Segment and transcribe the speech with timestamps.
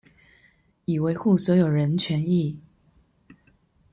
[0.85, 2.59] 以維護所有權人權益